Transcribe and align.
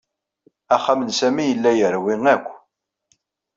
Axxam 0.75 0.99
n 1.03 1.09
Sami 1.19 1.43
yella 1.45 1.71
yerwi 1.79 2.13
akk. 2.33 2.47